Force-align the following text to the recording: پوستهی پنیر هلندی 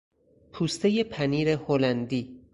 پوستهی 0.53 1.03
پنیر 1.03 1.49
هلندی 1.55 2.41